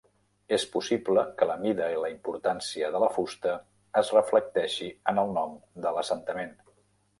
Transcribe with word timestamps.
És 0.55 0.63
possible 0.75 1.25
que 1.41 1.47
la 1.49 1.57
mida 1.65 1.89
i 1.97 1.99
la 2.05 2.09
importància 2.13 2.89
de 2.97 3.03
la 3.05 3.11
fusta 3.19 3.55
es 4.03 4.11
reflecteixi 4.19 4.91
en 5.15 5.23
el 5.27 5.33
nom 5.39 5.57
de 5.87 5.97
l'assentament. 5.99 6.53